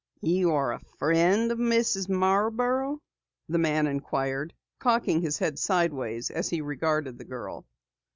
[0.23, 2.09] "You are a friend of Mrs.
[2.09, 2.99] Marborough?"
[3.47, 7.67] the man inquired, cocking his head sideways as he regarded the girl.